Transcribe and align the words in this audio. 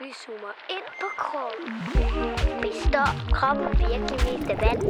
Vi 0.00 0.12
zoomer 0.22 0.52
ind 0.76 0.86
på 1.00 1.06
kroppen. 1.22 1.68
Består 2.62 3.08
kroppen 3.32 3.66
virkelig 3.78 4.18
mest 4.32 4.50
af 4.50 4.58
vand? 4.64 4.82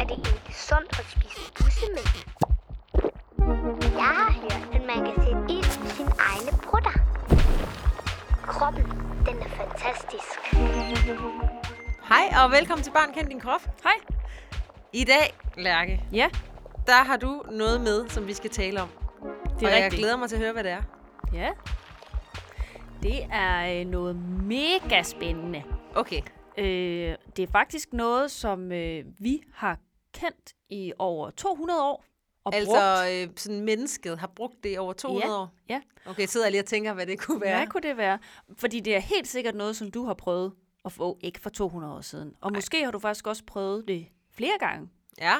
Er 0.00 0.04
det 0.10 0.16
egentlig 0.26 0.54
sundt 0.68 0.90
at 1.00 1.06
spise 1.14 1.52
bussemænd? 1.58 2.10
Jeg 4.02 4.12
har 4.18 4.32
hørt, 4.42 4.74
at 4.76 4.82
man 4.90 4.98
kan 5.06 5.14
sætte 5.24 5.42
ild 5.56 5.86
i 5.86 5.88
sine 5.96 6.12
egne 6.30 6.52
brutter. 6.62 6.94
Kroppen, 8.46 8.84
den 9.26 9.36
er 9.42 9.48
fantastisk. 9.48 10.38
Hej 12.08 12.24
og 12.44 12.50
velkommen 12.50 12.82
til 12.84 12.90
Barn 12.90 13.12
Kend 13.14 13.28
Din 13.28 13.40
Krop. 13.40 13.62
Hej. 13.82 13.94
I 14.92 15.04
dag, 15.04 15.34
Lærke, 15.56 16.04
Ja, 16.12 16.28
der 16.86 17.04
har 17.04 17.16
du 17.16 17.42
noget 17.50 17.80
med, 17.80 18.08
som 18.08 18.26
vi 18.26 18.34
skal 18.34 18.50
tale 18.50 18.82
om. 18.82 18.88
det 18.88 19.62
og 19.62 19.64
er 19.64 19.68
jeg 19.76 19.84
rigtigt. 19.84 20.00
glæder 20.00 20.16
mig 20.16 20.28
til 20.28 20.36
at 20.36 20.42
høre, 20.42 20.52
hvad 20.52 20.64
det 20.64 20.72
er. 20.72 20.82
Ja. 21.32 21.50
Det 23.02 23.24
er 23.32 23.80
øh, 23.80 23.86
noget 23.86 24.16
mega 24.42 25.02
spændende. 25.02 25.62
Okay. 25.94 26.22
Øh, 26.58 27.16
det 27.36 27.42
er 27.42 27.46
faktisk 27.52 27.92
noget, 27.92 28.30
som 28.30 28.72
øh, 28.72 29.04
vi 29.18 29.42
har 29.54 29.78
kendt 30.14 30.52
i 30.68 30.92
over 30.98 31.30
200 31.30 31.82
år. 31.82 32.04
Og 32.44 32.54
altså, 32.54 32.70
brugt. 32.72 33.30
øh, 33.30 33.36
sådan 33.36 33.60
mennesket 33.64 34.18
har 34.18 34.26
brugt 34.26 34.64
det 34.64 34.74
i 34.74 34.76
over 34.76 34.92
200 34.92 35.26
Ja, 35.32 35.38
år. 35.40 35.48
ja. 35.68 35.80
Okay, 36.06 36.20
jeg 36.20 36.28
sidder 36.28 36.48
lige 36.50 36.60
og 36.60 36.66
tænker, 36.66 36.92
hvad 36.92 37.06
det 37.06 37.18
kunne 37.20 37.40
være. 37.40 37.56
Hvad 37.56 37.66
kunne 37.66 37.80
det 37.82 37.96
være? 37.96 38.18
Fordi 38.58 38.80
det 38.80 38.94
er 38.96 39.00
helt 39.00 39.28
sikkert 39.28 39.54
noget, 39.54 39.76
som 39.76 39.90
du 39.90 40.04
har 40.04 40.14
prøvet 40.14 40.52
at 40.84 40.92
få, 40.92 41.18
ikke 41.20 41.40
for 41.40 41.50
200 41.50 41.94
år 41.94 42.00
siden. 42.00 42.34
Og 42.40 42.52
måske 42.52 42.84
har 42.84 42.90
du 42.90 42.98
faktisk 42.98 43.26
også 43.26 43.42
prøvet 43.46 43.88
det 43.88 44.06
flere 44.36 44.58
gange. 44.60 44.88
Ja. 45.20 45.34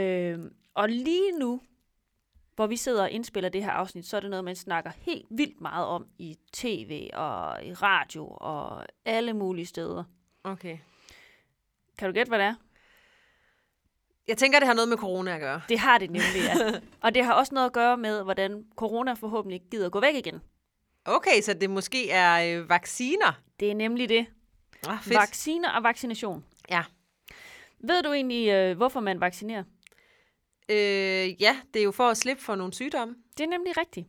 Øh, 0.00 0.38
og 0.74 0.88
lige 0.88 1.38
nu, 1.38 1.60
hvor 2.56 2.66
vi 2.66 2.76
sidder 2.76 3.02
og 3.02 3.10
indspiller 3.10 3.48
det 3.48 3.64
her 3.64 3.70
afsnit, 3.70 4.06
så 4.06 4.16
er 4.16 4.20
det 4.20 4.30
noget, 4.30 4.44
man 4.44 4.56
snakker 4.56 4.90
helt 4.98 5.26
vildt 5.30 5.60
meget 5.60 5.86
om 5.86 6.06
i 6.18 6.36
tv 6.52 7.10
og 7.12 7.64
i 7.64 7.72
radio 7.72 8.26
og 8.26 8.86
alle 9.04 9.32
mulige 9.32 9.66
steder. 9.66 10.04
Okay. 10.44 10.78
Kan 11.98 12.08
du 12.08 12.14
gætte, 12.14 12.30
hvad 12.30 12.38
det 12.38 12.46
er? 12.46 12.54
Jeg 14.28 14.36
tænker, 14.36 14.58
det 14.58 14.66
har 14.66 14.74
noget 14.74 14.88
med 14.88 14.96
corona 14.96 15.34
at 15.34 15.40
gøre. 15.40 15.60
Det 15.68 15.78
har 15.78 15.98
det 15.98 16.10
nemlig, 16.10 16.42
ja. 16.44 16.80
og 17.04 17.14
det 17.14 17.24
har 17.24 17.32
også 17.32 17.54
noget 17.54 17.66
at 17.66 17.72
gøre 17.72 17.96
med, 17.96 18.22
hvordan 18.22 18.64
corona 18.76 19.12
forhåbentlig 19.12 19.62
gider 19.70 19.88
gå 19.88 20.00
væk 20.00 20.14
igen. 20.14 20.40
Okay, 21.04 21.40
så 21.42 21.54
det 21.54 21.70
måske 21.70 22.10
er 22.10 22.58
øh, 22.58 22.68
vacciner. 22.68 23.40
Det 23.60 23.70
er 23.70 23.74
nemlig 23.74 24.08
det. 24.08 24.26
Ah, 24.88 25.02
fedt. 25.02 25.18
Vacciner 25.18 25.70
og 25.70 25.82
vaccination. 25.82 26.44
ja. 26.70 26.82
Ved 27.86 28.02
du 28.02 28.12
egentlig, 28.12 28.48
øh, 28.48 28.76
hvorfor 28.76 29.00
man 29.00 29.20
vaccinerer? 29.20 29.64
Øh, 30.68 31.42
ja, 31.42 31.56
det 31.74 31.80
er 31.80 31.84
jo 31.84 31.90
for 31.90 32.08
at 32.08 32.16
slippe 32.16 32.42
for 32.42 32.54
nogle 32.54 32.72
sygdomme. 32.72 33.14
Det 33.38 33.44
er 33.44 33.48
nemlig 33.48 33.76
rigtigt. 33.76 34.06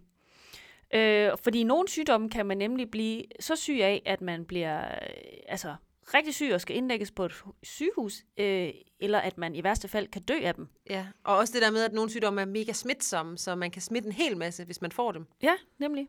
Øh, 0.93 1.31
fordi 1.43 1.63
nogle 1.63 1.89
sygdomme 1.89 2.29
kan 2.29 2.45
man 2.45 2.57
nemlig 2.57 2.91
blive 2.91 3.23
så 3.39 3.55
syg 3.55 3.79
af, 3.81 4.01
at 4.05 4.21
man 4.21 4.45
bliver 4.45 4.81
øh, 4.81 5.37
altså, 5.47 5.75
rigtig 6.13 6.35
syg 6.35 6.51
og 6.53 6.61
skal 6.61 6.75
indlægges 6.75 7.11
på 7.11 7.25
et 7.25 7.43
sygehus, 7.63 8.23
øh, 8.37 8.69
eller 8.99 9.19
at 9.19 9.37
man 9.37 9.55
i 9.55 9.63
værste 9.63 9.87
fald 9.87 10.07
kan 10.07 10.21
dø 10.21 10.39
af 10.43 10.55
dem. 10.55 10.67
Ja, 10.89 11.07
og 11.23 11.37
også 11.37 11.53
det 11.53 11.61
der 11.61 11.71
med, 11.71 11.83
at 11.83 11.93
nogle 11.93 12.09
sygdomme 12.09 12.41
er 12.41 12.45
mega 12.45 12.73
smitsomme, 12.73 13.37
så 13.37 13.55
man 13.55 13.71
kan 13.71 13.81
smitte 13.81 14.07
en 14.07 14.11
hel 14.11 14.37
masse, 14.37 14.65
hvis 14.65 14.81
man 14.81 14.91
får 14.91 15.11
dem. 15.11 15.25
Ja, 15.41 15.53
nemlig. 15.77 16.07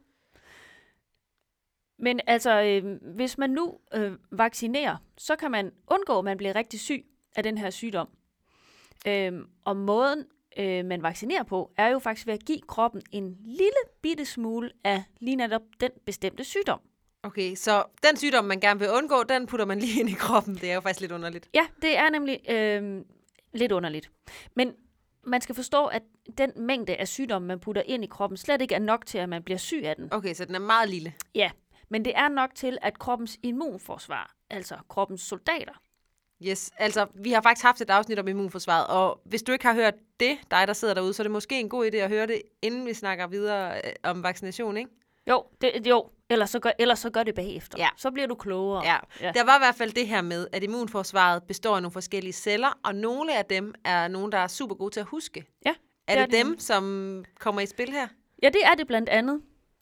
Men 1.99 2.21
altså, 2.27 2.63
øh, 2.63 3.15
hvis 3.15 3.39
man 3.39 3.51
nu 3.51 3.79
øh, 3.95 4.13
vaccinerer, 4.33 4.97
så 5.17 5.37
kan 5.37 5.51
man 5.51 5.73
undgå, 5.87 6.19
at 6.19 6.25
man 6.25 6.37
bliver 6.37 6.55
rigtig 6.57 6.81
syg 6.81 7.05
af 7.37 7.43
den 7.43 7.59
her 7.59 7.71
sygdom. 7.71 8.09
Øh, 9.07 9.33
og 9.65 9.77
måden, 9.77 10.25
øh, 10.59 10.85
man 10.85 11.03
vaccinerer 11.03 11.43
på, 11.43 11.73
er 11.77 11.89
jo 11.89 11.99
faktisk 11.99 12.27
ved 12.27 12.35
at 12.35 12.45
give 12.45 12.61
kroppen 12.69 13.03
en 13.13 13.37
lille 13.45 13.83
bitte 14.03 14.25
smule 14.25 14.71
af 14.85 15.03
lige 15.21 15.37
netop 15.37 15.63
den 15.81 15.91
bestemte 16.07 16.45
sygdom. 16.45 16.81
Okay, 17.23 17.55
så 17.55 17.85
den 18.09 18.17
sygdom, 18.17 18.45
man 18.45 18.61
gerne 18.61 18.81
vil 18.81 18.91
undgå, 18.91 19.23
den 19.23 19.47
putter 19.47 19.67
man 19.67 19.79
lige 19.79 19.99
ind 20.01 20.09
i 20.09 20.13
kroppen. 20.13 20.55
Det 20.55 20.71
er 20.71 20.75
jo 20.75 20.81
faktisk 20.81 21.01
lidt 21.01 21.13
underligt. 21.13 21.49
Ja, 21.55 21.67
det 21.83 21.99
er 21.99 22.11
nemlig 22.11 22.51
øh, 22.51 23.05
lidt 23.53 23.73
underligt. 23.73 24.11
Men 24.55 24.73
man 25.25 25.41
skal 25.41 25.55
forstå, 25.55 25.87
at 25.87 26.03
den 26.39 26.53
mængde 26.57 26.97
af 26.97 27.09
sygdom, 27.09 27.43
man 27.43 27.61
putter 27.61 27.83
ind 27.87 28.05
i 28.05 28.07
kroppen, 28.07 28.37
slet 28.37 28.63
ikke 28.63 28.75
er 28.75 28.79
nok 28.79 29.07
til, 29.07 29.19
at 29.19 29.29
man 29.29 29.43
bliver 29.43 29.59
syg 29.59 29.83
af 29.85 29.97
den. 29.97 30.09
Okay, 30.13 30.35
så 30.35 30.45
den 30.45 30.55
er 30.55 30.59
meget 30.59 30.89
lille. 30.89 31.15
Ja, 31.35 31.51
men 31.89 32.05
det 32.05 32.13
er 32.17 32.29
nok 32.29 32.55
til, 32.55 32.79
at 32.83 32.99
kroppens 32.99 33.39
immunforsvar, 33.43 34.35
altså 34.51 34.77
kroppens 34.89 35.21
soldater, 35.21 35.73
Yes, 36.43 36.71
altså 36.79 37.07
vi 37.15 37.33
har 37.33 37.41
faktisk 37.41 37.65
haft 37.65 37.81
et 37.81 37.91
afsnit 37.91 38.19
om 38.19 38.29
immunforsvaret, 38.29 38.87
og 38.87 39.21
hvis 39.25 39.43
du 39.43 39.53
ikke 39.53 39.67
har 39.67 39.75
hørt 39.75 39.95
det, 40.21 40.39
dig 40.51 40.67
der 40.67 40.73
sidder 40.73 40.95
derude, 40.95 41.13
så 41.15 41.23
er 41.23 41.25
det 41.25 41.31
måske 41.31 41.61
en 41.61 41.69
god 41.69 41.87
idé 41.87 41.97
at 41.97 42.09
høre 42.09 42.27
det, 42.27 42.43
inden 42.63 42.87
vi 42.87 42.95
snakker 42.95 43.27
videre 43.27 43.77
øh, 43.77 43.93
om 44.03 44.23
vaccination, 44.23 44.77
ikke? 44.77 44.91
Jo, 45.31 45.45
det, 45.61 45.87
jo. 45.87 46.11
Ellers, 46.31 46.51
så 46.51 46.59
gør, 46.59 46.71
ellers 46.79 46.99
så 46.99 47.11
gør 47.11 47.23
det 47.23 47.35
bagefter. 47.35 47.79
Ja. 47.79 47.89
Så 47.97 48.11
bliver 48.11 48.27
du 48.27 48.35
klogere. 48.35 48.85
Ja. 48.85 48.97
Ja. 49.21 49.33
Der 49.33 49.45
var 49.45 49.57
i 49.57 49.61
hvert 49.61 49.75
fald 49.75 49.93
det 49.93 50.09
her 50.09 50.23
med, 50.23 50.47
at 50.53 50.63
immunforsvaret 50.63 51.43
består 51.43 51.77
af 51.77 51.83
nogle 51.83 51.93
forskellige 51.93 52.33
celler, 52.33 52.79
og 52.85 52.95
nogle 52.95 53.39
af 53.39 53.45
dem 53.45 53.75
er 53.85 54.09
nogen, 54.09 54.33
der 54.33 54.39
er 54.39 54.47
super 54.47 54.75
gode 54.75 54.91
til 54.91 55.01
at 55.01 55.07
huske. 55.07 55.45
ja 55.67 55.75
Er 56.09 56.15
det 56.21 56.31
det, 56.33 56.39
er 56.39 56.43
det 56.43 56.47
dem, 56.47 56.59
som 56.59 57.25
kommer 57.41 57.61
i 57.61 57.67
spil 57.67 57.91
her? 57.93 58.09
ja, 58.43 58.49
det 58.49 58.61
er 58.65 58.75
det 58.75 58.87
blandt 58.87 59.09
andet. 59.09 59.41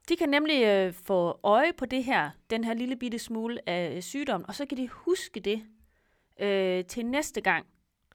De 0.09 0.17
kan 0.17 0.29
nemlig 0.29 0.65
øh, 0.65 0.93
få 1.07 1.41
øje 1.43 1.73
på 1.79 1.87
det 1.87 2.05
her, 2.05 2.31
den 2.51 2.65
her 2.65 2.75
lille 2.75 2.97
bitte 2.97 3.19
smule 3.19 3.69
af 3.69 3.93
øh, 3.97 4.03
sygdom, 4.03 4.45
og 4.49 4.55
så 4.55 4.67
kan 4.67 4.79
de 4.79 4.89
huske 4.89 5.41
det 5.41 5.63
øh, 6.41 6.85
til 6.85 7.07
næste 7.07 7.41
gang, 7.41 7.67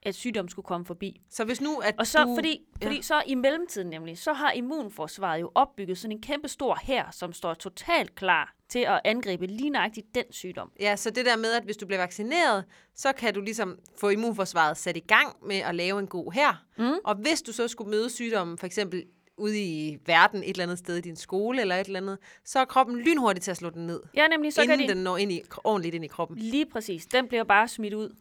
at 0.03 0.15
sygdom 0.15 0.47
skulle 0.47 0.65
komme 0.65 0.85
forbi. 0.85 1.21
Så 1.29 1.45
hvis 1.45 1.61
nu, 1.61 1.77
at 1.77 1.95
Og 1.97 2.07
så, 2.07 2.23
du... 2.23 2.35
fordi, 2.35 2.59
fordi 2.81 3.01
så 3.01 3.23
i 3.25 3.35
mellemtiden 3.35 3.89
nemlig, 3.89 4.17
så 4.17 4.33
har 4.33 4.51
immunforsvaret 4.51 5.41
jo 5.41 5.51
opbygget 5.55 5.97
sådan 5.97 6.11
en 6.11 6.21
kæmpe 6.21 6.47
stor 6.47 6.79
hær, 6.83 7.09
som 7.11 7.33
står 7.33 7.53
totalt 7.53 8.15
klar 8.15 8.55
til 8.69 8.79
at 8.79 9.01
angribe 9.05 9.47
lige 9.47 9.69
nøjagtigt 9.69 10.15
den 10.15 10.23
sygdom. 10.31 10.71
Ja, 10.79 10.95
så 10.95 11.09
det 11.09 11.25
der 11.25 11.37
med, 11.37 11.53
at 11.53 11.63
hvis 11.63 11.77
du 11.77 11.85
bliver 11.85 11.99
vaccineret, 12.01 12.65
så 12.95 13.13
kan 13.13 13.33
du 13.33 13.41
ligesom 13.41 13.79
få 13.99 14.09
immunforsvaret 14.09 14.77
sat 14.77 14.97
i 14.97 14.99
gang 14.99 15.35
med 15.47 15.55
at 15.55 15.75
lave 15.75 15.99
en 15.99 16.07
god 16.07 16.31
her. 16.31 16.65
Mm. 16.77 16.93
Og 17.03 17.15
hvis 17.15 17.41
du 17.41 17.53
så 17.53 17.67
skulle 17.67 17.91
møde 17.91 18.09
sygdommen, 18.09 18.57
for 18.57 18.65
eksempel 18.65 19.03
ude 19.39 19.59
i 19.61 19.97
verden, 20.05 20.43
et 20.43 20.49
eller 20.49 20.63
andet 20.63 20.77
sted 20.79 20.97
i 20.97 21.01
din 21.01 21.15
skole 21.15 21.61
eller 21.61 21.75
et 21.75 21.87
eller 21.87 21.99
andet, 21.99 22.17
så 22.45 22.59
er 22.59 22.65
kroppen 22.65 22.97
lynhurtig 22.99 23.43
til 23.43 23.51
at 23.51 23.57
slå 23.57 23.69
den 23.69 23.87
ned, 23.87 24.01
Ja, 24.15 24.27
nemlig 24.27 24.53
så 24.53 24.61
inden 24.61 24.79
kan 24.79 24.87
de... 24.87 24.93
den 24.93 25.03
når 25.03 25.17
ind 25.17 25.31
i, 25.31 25.41
ordentligt 25.63 25.95
ind 25.95 26.05
i 26.05 26.07
kroppen. 26.07 26.37
Lige 26.37 26.65
præcis. 26.65 27.05
Den 27.05 27.27
bliver 27.27 27.43
bare 27.43 27.67
smidt 27.67 27.93
ud, 27.93 28.15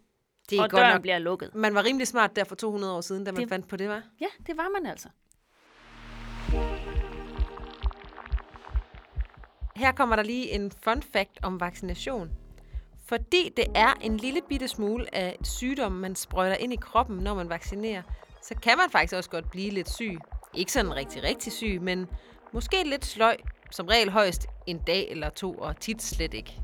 Det 0.51 0.59
er 0.59 0.63
og 0.63 0.71
godt 0.71 0.81
døren 0.81 0.93
nok. 0.95 1.03
bliver 1.03 1.19
lukket. 1.19 1.55
Man 1.55 1.75
var 1.75 1.85
rimelig 1.85 2.07
smart 2.07 2.37
der 2.37 2.45
for 2.45 2.55
200 2.55 2.93
år 2.97 3.01
siden, 3.01 3.25
da 3.25 3.33
man 3.33 3.41
Det- 3.41 3.49
fandt 3.49 3.69
på 3.69 3.77
det, 3.77 3.89
var. 3.89 4.03
Ja, 4.21 4.27
det 4.47 4.57
var 4.57 4.69
man 4.81 4.91
altså. 4.91 5.09
Her 9.77 9.93
kommer 9.93 10.17
der 10.17 10.23
lige 10.23 10.51
en 10.51 10.73
fun 10.85 11.03
fact 11.03 11.39
om 11.43 11.61
vaccination. 11.61 12.31
Fordi 13.07 13.53
det 13.57 13.65
er 13.75 13.95
en 14.01 14.17
lille 14.17 14.41
bitte 14.49 14.69
smule 14.69 15.15
af 15.15 15.37
sygdom, 15.43 15.93
man 15.93 16.17
sprøjter 16.17 16.57
ind 16.57 16.73
i 16.73 16.77
kroppen, 16.77 17.17
når 17.19 17.35
man 17.35 17.49
vaccinerer, 17.49 18.03
så 18.43 18.55
kan 18.63 18.77
man 18.79 18.91
faktisk 18.91 19.15
også 19.15 19.31
godt 19.31 19.51
blive 19.51 19.71
lidt 19.71 19.91
syg. 19.91 20.19
Ikke 20.59 20.73
sådan 20.73 20.95
rigtig, 20.97 21.23
rigtig 21.23 21.53
syg, 21.53 21.79
men 21.83 22.07
måske 22.53 22.77
lidt 22.85 23.05
sløj. 23.05 23.37
Som 23.71 23.87
regel 23.87 24.11
højst 24.11 24.47
en 24.67 24.79
dag 24.79 25.11
eller 25.11 25.29
to, 25.31 25.55
og 25.55 25.81
tit 25.81 26.03
slet 26.03 26.35
ikke. 26.35 26.61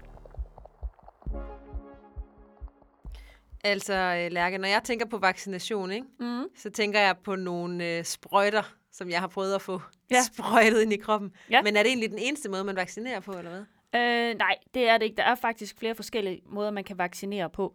Altså, 3.65 3.95
øh, 3.95 4.33
Lærke, 4.33 4.59
når 4.59 4.69
jeg 4.69 4.83
tænker 4.85 5.07
på 5.07 5.19
vaccination, 5.19 5.91
ikke, 5.93 6.07
Mm. 6.21 6.45
så 6.57 6.71
tænker 6.71 7.01
jeg 7.01 7.17
på 7.25 7.37
nogle 7.37 7.89
øh, 7.99 8.05
sprøjter, 8.05 8.63
som 8.93 9.11
jeg 9.11 9.21
har 9.21 9.27
prøvet 9.29 9.55
at 9.55 9.63
få 9.63 9.81
Ja. 10.11 10.17
ja. 10.17 10.23
sprøjtet 10.33 10.83
ind 10.83 10.93
i 10.93 10.97
kroppen. 10.97 11.33
Ja. 11.51 11.63
Men 11.63 11.77
er 11.77 11.83
det 11.83 11.89
egentlig 11.91 12.11
den 12.11 12.19
eneste 12.19 12.49
måde, 12.49 12.65
man 12.65 12.77
vaccinerer 12.77 13.21
på, 13.21 13.33
eller 13.33 13.51
hvad? 13.51 13.61
Øh, 14.01 14.39
nej, 14.39 14.57
det 14.75 14.89
er 14.89 14.99
det 14.99 15.05
ikke. 15.05 15.17
Der 15.17 15.23
er 15.25 15.35
faktisk 15.35 15.79
flere 15.79 15.95
forskellige 15.95 16.43
måder, 16.47 16.71
man 16.71 16.85
kan 16.85 16.99
vaccinere 16.99 17.51
på. 17.51 17.75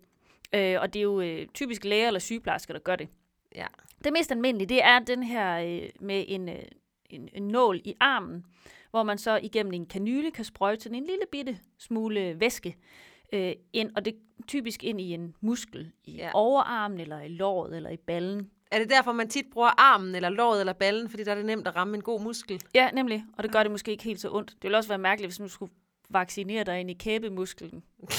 Øh, 0.56 0.82
og 0.82 0.94
det 0.94 1.00
er 1.00 1.04
jo 1.04 1.22
øh, 1.22 1.48
typisk 1.54 1.84
læger 1.84 2.08
eller 2.08 2.20
sygeplejersker, 2.20 2.74
der 2.74 2.82
gør 2.82 2.96
det. 2.96 3.10
Ja. 3.56 3.66
Det 4.04 4.14
mest 4.14 4.32
almindelige, 4.32 4.70
det 4.70 4.84
er 4.84 5.00
den 5.00 5.24
her 5.24 5.58
øh, 5.58 5.90
med 6.00 6.26
en, 6.28 6.50
øh, 6.50 6.56
en, 7.10 7.30
en 7.34 7.48
nål 7.48 7.82
i 7.84 7.94
armen, 8.00 8.46
hvor 8.92 9.04
man 9.04 9.18
så 9.18 9.40
igennem 9.44 9.74
en 9.74 9.86
kanyle 9.86 10.32
kan 10.32 10.46
sprøjte 10.46 10.84
sådan 10.84 10.98
en 10.98 11.06
lille 11.06 11.24
bitte 11.32 11.60
smule 11.78 12.40
væske 12.40 12.76
øh, 13.34 13.54
ind, 13.74 13.92
og 13.96 14.06
det 14.06 14.16
typisk 14.48 14.84
ind 14.84 15.02
i 15.02 15.14
en 15.14 15.36
muskel 15.42 15.92
i 16.04 16.12
ja. 16.12 16.30
overarmen, 16.34 17.00
eller 17.00 17.22
i 17.22 17.28
låret, 17.28 17.76
eller 17.76 17.90
i 17.90 17.98
ballen. 17.98 18.50
Er 18.72 18.80
det 18.80 18.90
derfor, 18.90 19.12
man 19.12 19.30
tit 19.30 19.46
bruger 19.52 19.82
armen, 19.82 20.16
eller 20.16 20.30
låret, 20.30 20.60
eller 20.60 20.74
ballen, 20.74 21.10
fordi 21.10 21.24
der 21.24 21.32
er 21.32 21.36
det 21.36 21.46
nemt 21.46 21.68
at 21.68 21.76
ramme 21.76 21.96
en 21.96 22.04
god 22.04 22.22
muskel? 22.22 22.62
Ja, 22.76 22.90
nemlig. 22.94 23.24
Og 23.38 23.44
det 23.44 23.52
gør 23.52 23.64
det 23.64 23.72
måske 23.72 23.92
ikke 23.92 24.04
helt 24.04 24.20
så 24.20 24.30
ondt. 24.32 24.50
Det 24.52 24.64
ville 24.64 24.78
også 24.78 24.90
være 24.90 24.98
mærkeligt, 24.98 25.32
hvis 25.32 25.40
man 25.40 25.50
skulle 25.50 25.72
vaccinere 26.10 26.64
dig 26.64 26.80
ind 26.80 26.92
i 26.92 26.94
kæbemusklen. 26.94 27.84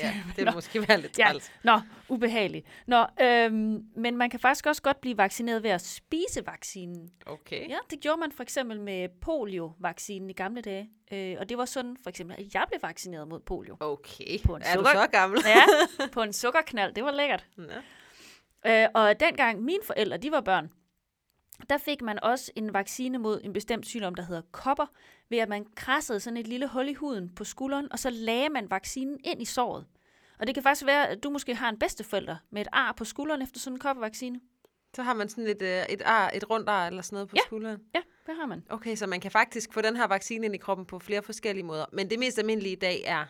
Ja, 0.00 0.14
det 0.36 0.44
vil 0.46 0.54
måske 0.54 0.88
være 0.88 1.00
lidt 1.00 1.18
Ja, 1.18 1.24
træls. 1.30 1.52
nå, 1.64 1.80
ubehageligt. 2.08 2.66
Nå, 2.86 3.06
øhm, 3.22 3.84
men 3.96 4.16
man 4.16 4.30
kan 4.30 4.40
faktisk 4.40 4.66
også 4.66 4.82
godt 4.82 5.00
blive 5.00 5.16
vaccineret 5.16 5.62
ved 5.62 5.70
at 5.70 5.80
spise 5.80 6.46
vaccinen. 6.46 7.10
Okay. 7.26 7.68
Ja, 7.68 7.78
det 7.90 8.00
gjorde 8.00 8.20
man 8.20 8.32
for 8.32 8.42
eksempel 8.42 8.80
med 8.80 9.08
polio-vaccinen 9.20 10.30
i 10.30 10.32
gamle 10.32 10.60
dage. 10.62 10.90
Øh, 11.12 11.36
og 11.38 11.48
det 11.48 11.58
var 11.58 11.64
sådan 11.64 11.96
for 12.02 12.10
eksempel, 12.10 12.36
at 12.38 12.54
jeg 12.54 12.64
blev 12.68 12.82
vaccineret 12.82 13.28
mod 13.28 13.40
polio. 13.40 13.76
Okay. 13.80 14.38
På 14.44 14.56
en 14.56 14.62
er 14.64 14.76
du 14.76 14.84
så 14.84 15.06
gammel? 15.12 15.40
Ja, 15.46 15.64
på 16.12 16.22
en 16.22 16.32
sukkerknald. 16.32 16.94
Det 16.94 17.04
var 17.04 17.12
lækkert. 17.12 17.46
Ja. 18.64 18.82
Øh, 18.84 18.88
og 18.94 19.20
dengang 19.20 19.62
mine 19.62 19.82
forældre, 19.86 20.16
de 20.16 20.30
var 20.30 20.40
børn, 20.40 20.70
der 21.70 21.78
fik 21.78 22.02
man 22.02 22.18
også 22.22 22.52
en 22.56 22.74
vaccine 22.74 23.18
mod 23.18 23.40
en 23.44 23.52
bestemt 23.52 23.86
sygdom, 23.86 24.14
der 24.14 24.22
hedder 24.22 24.42
kopper, 24.52 24.86
ved 25.28 25.38
at 25.38 25.48
man 25.48 25.66
krassede 25.76 26.20
sådan 26.20 26.36
et 26.36 26.46
lille 26.46 26.66
hul 26.68 26.88
i 26.88 26.94
huden 26.94 27.28
på 27.36 27.44
skulderen, 27.44 27.92
og 27.92 27.98
så 27.98 28.10
lagde 28.10 28.48
man 28.48 28.70
vaccinen 28.70 29.18
ind 29.24 29.42
i 29.42 29.44
såret. 29.44 29.86
Og 30.38 30.46
det 30.46 30.54
kan 30.54 30.62
faktisk 30.62 30.86
være, 30.86 31.08
at 31.08 31.22
du 31.22 31.30
måske 31.30 31.54
har 31.54 31.68
en 31.68 31.78
bedsteforælder 31.78 32.36
med 32.50 32.60
et 32.62 32.68
ar 32.72 32.92
på 32.92 33.04
skulderen 33.04 33.42
efter 33.42 33.60
sådan 33.60 33.74
en 33.76 33.80
koppervaccine. 33.80 34.40
Så 34.96 35.02
har 35.02 35.14
man 35.14 35.28
sådan 35.28 35.46
et, 35.46 35.62
øh, 35.62 35.82
et, 35.88 36.02
ar, 36.04 36.30
et 36.34 36.50
rundt 36.50 36.68
ar 36.68 36.86
eller 36.86 37.02
sådan 37.02 37.16
noget 37.16 37.28
på 37.28 37.36
Ja. 37.36 37.42
skulderen. 37.46 37.80
Ja, 37.94 38.00
det 38.26 38.34
har 38.40 38.46
man. 38.46 38.64
Okay, 38.70 38.96
så 38.96 39.06
man 39.06 39.20
kan 39.20 39.30
faktisk 39.30 39.72
få 39.72 39.80
den 39.80 39.96
her 39.96 40.06
vaccine 40.06 40.46
ind 40.46 40.54
i 40.54 40.58
kroppen 40.58 40.86
på 40.86 40.98
flere 40.98 41.22
forskellige 41.22 41.64
måder. 41.64 41.84
Men 41.92 42.10
det 42.10 42.18
mest 42.18 42.38
almindelige 42.38 42.72
i 42.72 42.78
dag 42.78 43.02
er 43.04 43.24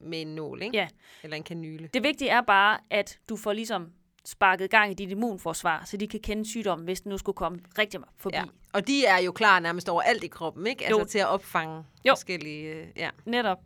med 0.00 0.20
en 0.20 0.34
nål, 0.34 0.62
ikke? 0.62 0.76
Ja. 0.76 0.88
Eller 1.22 1.36
en 1.36 1.42
kanyle. 1.42 1.90
Det 1.94 2.02
vigtige 2.02 2.30
er 2.30 2.40
bare, 2.40 2.78
at 2.90 3.18
du 3.28 3.36
får 3.36 3.52
ligesom 3.52 3.92
sparket 4.28 4.70
gang 4.70 4.90
i 4.90 4.94
dit 4.94 5.10
immunforsvar, 5.10 5.84
så 5.84 5.96
de 5.96 6.08
kan 6.08 6.20
kende 6.20 6.48
sygdommen, 6.50 6.84
hvis 6.84 7.00
den 7.00 7.10
nu 7.10 7.18
skulle 7.18 7.36
komme 7.36 7.60
rigtig 7.78 8.00
forbi. 8.16 8.36
Ja. 8.36 8.44
Og 8.72 8.86
de 8.86 9.06
er 9.06 9.18
jo 9.18 9.32
klar 9.32 9.60
nærmest 9.60 9.88
overalt 9.88 10.24
i 10.24 10.28
kroppen, 10.28 10.66
ikke? 10.66 10.84
Altså 10.86 10.98
Jo. 11.00 11.04
til 11.06 11.18
at 11.18 11.26
opfange 11.28 11.84
Jo. 12.04 12.12
forskellige... 12.12 12.68
øh, 12.74 12.86
Ja. 12.96 13.10
Netop. 13.24 13.58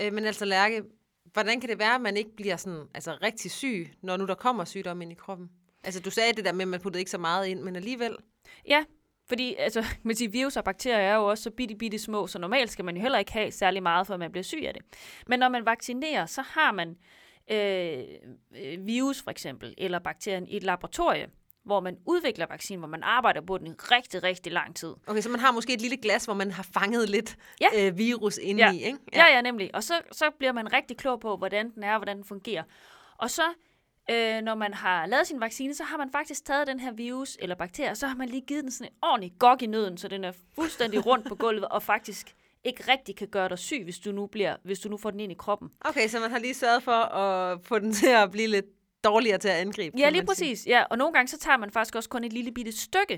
Øh, 0.00 0.12
men 0.12 0.24
altså, 0.24 0.44
Lærke, 0.44 0.82
hvordan 1.32 1.60
kan 1.60 1.68
det 1.70 1.78
være, 1.78 1.94
at 1.94 2.00
man 2.00 2.16
ikke 2.16 2.36
bliver 2.36 2.56
sådan, 2.56 2.84
altså, 2.94 3.16
rigtig 3.22 3.50
syg, 3.50 3.90
når 4.02 4.16
nu 4.16 4.26
der 4.26 4.34
kommer 4.34 4.64
sygdom 4.64 5.02
ind 5.02 5.12
i 5.12 5.14
kroppen? 5.14 5.50
Altså, 5.84 6.00
du 6.00 6.10
sagde 6.10 6.32
det 6.32 6.44
der 6.44 6.52
med, 6.52 6.62
at 6.62 6.68
man 6.68 6.80
puttede 6.80 7.00
ikke 7.00 7.10
så 7.10 7.18
meget 7.18 7.46
ind, 7.46 7.60
men 7.60 7.76
alligevel... 7.76 8.16
Ja, 8.68 8.84
fordi 9.28 9.54
altså, 9.58 9.84
man 10.02 10.16
siger, 10.16 10.30
virus 10.30 10.56
og 10.56 10.64
bakterier 10.64 10.98
er 10.98 11.14
jo 11.14 11.24
også 11.30 11.42
så 11.44 11.50
bitte, 11.50 11.74
bitte 11.74 11.98
små, 11.98 12.26
så 12.26 12.38
normalt 12.38 12.70
skal 12.70 12.84
man 12.84 12.96
jo 12.96 13.02
heller 13.02 13.18
ikke 13.18 13.32
have 13.32 13.50
særlig 13.50 13.82
meget, 13.82 14.06
for 14.06 14.14
at 14.14 14.20
man 14.20 14.32
bliver 14.32 14.44
syg 14.44 14.62
af 14.66 14.74
det. 14.74 14.82
Men 15.26 15.38
når 15.38 15.48
man 15.48 15.66
vaccinerer, 15.66 16.26
så 16.26 16.42
har 16.42 16.72
man 16.72 16.96
øh, 17.50 18.04
øh, 18.64 18.86
virus 18.86 19.22
for 19.22 19.30
eksempel, 19.30 19.74
eller 19.78 19.98
bakterien 19.98 20.48
i 20.48 20.56
et 20.56 20.62
laboratorie, 20.62 21.28
hvor 21.64 21.80
man 21.80 21.96
udvikler 22.06 22.46
vaccinen, 22.50 22.78
hvor 22.78 22.88
man 22.88 23.02
arbejder 23.02 23.40
på 23.40 23.58
den 23.58 23.74
rigtig, 23.78 24.22
rigtig 24.22 24.52
lang 24.52 24.76
tid. 24.76 24.94
Okay, 25.06 25.20
så 25.20 25.28
man 25.28 25.40
har 25.40 25.52
måske 25.52 25.74
et 25.74 25.80
lille 25.80 25.96
glas, 25.96 26.24
hvor 26.24 26.34
man 26.34 26.50
har 26.50 26.66
fanget 26.74 27.10
lidt 27.10 27.36
Ja. 27.60 27.86
øh, 27.88 27.98
virus 27.98 28.36
inde 28.38 28.62
Ja. 28.64 28.72
i, 28.72 28.82
ikke? 28.82 28.98
Ja, 29.14 29.26
ja, 29.34 29.40
nemlig. 29.40 29.74
Og 29.74 29.82
så, 29.82 29.94
så 30.12 30.24
bliver 30.38 30.52
man 30.52 30.72
rigtig 30.72 30.96
klog 30.96 31.20
på, 31.20 31.36
hvordan 31.36 31.74
den 31.74 31.82
er, 31.82 31.92
og 31.92 31.98
hvordan 31.98 32.16
den 32.16 32.24
fungerer. 32.24 32.62
Og 33.18 33.30
så, 33.30 33.42
øh, 34.10 34.40
når 34.42 34.54
man 34.54 34.74
har 34.74 35.06
lavet 35.06 35.26
sin 35.26 35.40
vaccine, 35.40 35.74
så 35.74 35.84
har 35.84 35.96
man 35.96 36.10
faktisk 36.12 36.44
taget 36.44 36.66
den 36.66 36.80
her 36.80 36.92
virus 36.92 37.36
eller 37.40 37.54
bakterie, 37.54 37.90
og 37.90 37.96
så 37.96 38.06
har 38.06 38.16
man 38.16 38.28
lige 38.28 38.42
givet 38.46 38.62
den 38.64 38.70
sådan 38.72 38.92
en 38.92 38.96
ordentlig 39.02 39.32
gok 39.38 39.62
i 39.62 39.66
nøden, 39.66 39.98
så 39.98 40.08
den 40.08 40.24
er 40.24 40.32
fuldstændig 40.54 41.06
rundt 41.06 41.28
på 41.28 41.34
gulvet, 41.34 41.68
og 41.68 41.82
faktisk 41.82 42.34
ikke 42.64 42.92
rigtig 42.92 43.16
kan 43.16 43.28
gøre 43.28 43.48
dig 43.48 43.58
syg, 43.58 43.80
hvis 43.84 43.98
du 43.98 44.12
nu, 44.12 44.26
bliver, 44.26 44.56
hvis 44.64 44.80
du 44.80 44.88
nu 44.88 44.96
får 44.96 45.10
den 45.10 45.20
ind 45.20 45.32
i 45.32 45.34
kroppen. 45.38 45.68
Okay, 45.80 46.08
så 46.08 46.20
man 46.20 46.30
har 46.30 46.38
lige 46.38 46.54
sørget 46.54 46.82
for 46.82 46.92
at 46.92 47.58
få 47.62 47.78
den 47.78 47.92
til 48.00 48.06
at 48.08 48.30
blive 48.30 48.46
lidt 48.48 48.64
dårligere 49.04 49.38
til 49.38 49.48
at 49.48 49.54
angribe. 49.54 49.98
Ja, 49.98 50.10
lige 50.10 50.22
man 50.22 50.34
sige. 50.36 50.50
præcis. 50.50 50.66
Ja, 50.66 50.82
og 50.90 50.98
nogle 50.98 51.12
gange 51.14 51.28
så 51.28 51.38
tager 51.38 51.56
man 51.56 51.70
faktisk 51.70 51.94
også 51.94 52.08
kun 52.08 52.24
et 52.24 52.32
lille 52.32 52.52
bitte 52.52 52.72
stykke 52.72 53.14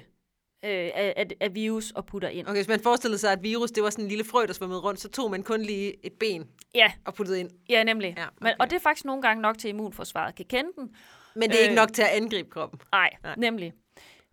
øh, 0.65 0.91
af, 0.94 1.27
af, 1.41 1.55
virus 1.55 1.91
og 1.91 2.06
putter 2.06 2.29
ind. 2.29 2.47
Okay, 2.47 2.56
hvis 2.59 2.69
man 2.69 2.81
forestillede 2.81 3.19
sig, 3.19 3.33
at 3.33 3.43
virus, 3.43 3.71
det 3.71 3.83
var 3.83 3.91
sådan 3.91 4.05
en 4.05 4.09
lille 4.09 4.25
frø, 4.25 4.47
der 4.47 4.53
svømmede 4.53 4.81
rundt, 4.81 5.00
så 5.00 5.09
tog 5.09 5.31
man 5.31 5.43
kun 5.43 5.62
lige 5.62 6.06
et 6.06 6.12
ben 6.12 6.49
Ja, 6.75 6.93
og 7.05 7.15
puttede 7.15 7.41
ind. 7.41 7.50
ja 7.69 7.85
nemlig. 7.85 8.15
Ja, 8.17 8.25
Men, 8.41 8.47
okay. 8.49 8.56
og 8.61 8.71
det 8.71 8.77
er 8.77 8.81
faktisk 8.81 9.05
nogle 9.05 9.23
gange 9.23 9.43
nok 9.43 9.59
til, 9.59 9.69
at 9.69 9.75
immunforsvaret 9.75 10.35
kan 10.35 10.45
kende 10.47 10.71
den, 10.79 10.97
Men 11.35 11.43
det 11.50 11.55
er 11.55 11.61
øh. 11.61 11.65
ikke 11.65 11.75
nok 11.75 11.93
til 11.93 12.03
at 12.03 12.09
angribe 12.09 12.50
kroppen. 12.50 12.81
Nej, 12.93 13.11
Nej. 13.23 13.35
nemlig. 13.38 13.73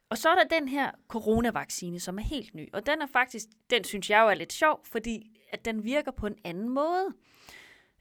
Og 0.10 0.18
så 0.18 0.30
er 0.30 0.36
der 0.36 0.60
den 0.60 0.68
her 0.68 0.92
coronavaccine, 1.08 2.00
som 2.00 2.20
er 2.20 2.24
helt 2.24 2.56
ny. 2.56 2.70
Og 2.74 2.86
den 2.86 3.02
er 3.02 3.08
faktisk, 3.08 3.46
den 3.70 3.84
synes 3.84 4.10
jeg 4.10 4.22
jo 4.22 4.28
er 4.28 4.34
lidt 4.34 4.54
sjov, 4.54 4.80
fordi 4.86 5.40
at 5.52 5.66
den 5.66 5.84
virker 5.84 6.12
på 6.12 6.28
en 6.28 6.36
anden 6.44 6.70
måde. 6.70 7.08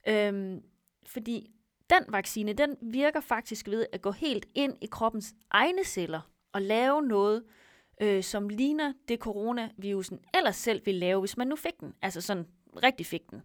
Øhm, 0.07 0.63
fordi 1.07 1.51
den 1.91 2.05
vaccine, 2.09 2.53
den 2.53 2.77
virker 2.83 3.21
faktisk 3.21 3.69
ved 3.69 3.87
at 3.93 4.03
gå 4.03 4.11
helt 4.11 4.47
ind 4.55 4.77
i 4.81 4.87
kroppens 4.87 5.35
egne 5.51 5.85
celler 5.85 6.21
og 6.53 6.63
lave 6.63 7.03
noget, 7.03 7.45
øh, 8.01 8.23
som 8.23 8.49
ligner 8.49 8.93
det 9.09 9.21
coronavirusen 9.21 10.21
ellers 10.35 10.57
selv 10.57 10.87
ville 10.87 11.01
lave, 11.01 11.21
hvis 11.21 11.37
man 11.37 11.47
nu 11.47 11.57
fik 11.57 11.81
den. 11.81 11.95
Altså 12.03 12.21
sådan 12.21 12.47
rigtig 12.83 13.07
fik 13.07 13.31
den. 13.31 13.43